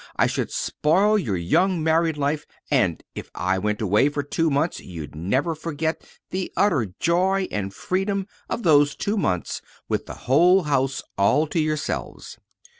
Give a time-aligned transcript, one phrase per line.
[0.15, 4.79] I should spoil your young married life; and if I went away for two months
[4.79, 10.63] you'd never forget the utter joy and freedom of those two months with the whole
[10.63, 12.39] house ali to yourselves."